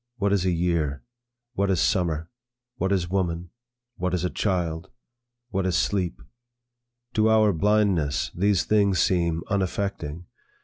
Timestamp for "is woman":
2.91-3.51